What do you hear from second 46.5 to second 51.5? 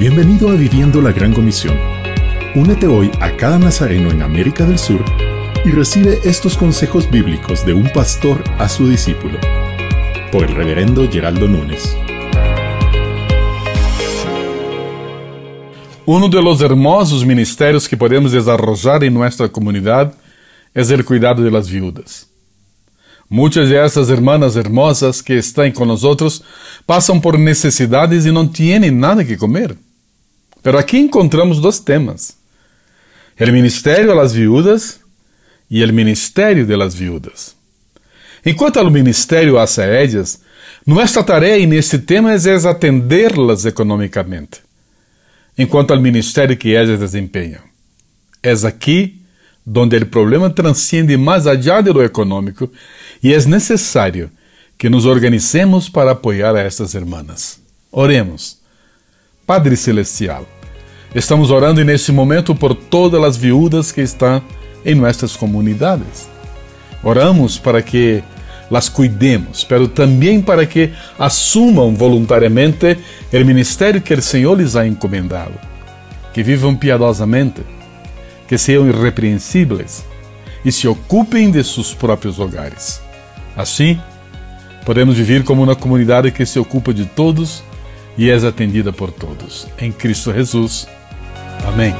que ellas desempeñan, es aquí donde el problema transciende más